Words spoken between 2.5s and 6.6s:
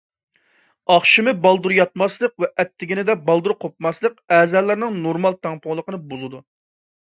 ئەتىگەندە بالدۇر قوپماسلىق ئەزالارنىڭ نورمال تەڭپۇڭلۇقىنى بۇزىدۇ.